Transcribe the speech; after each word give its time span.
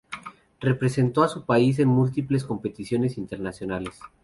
Representó 0.61 1.21
a 1.21 1.27
su 1.27 1.45
país 1.45 1.77
en 1.77 1.87
múltiples 1.87 2.43
competiciones 2.43 3.19
internacionales. 3.19 3.99